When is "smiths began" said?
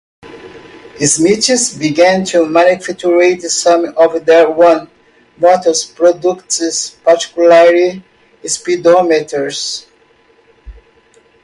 0.97-2.25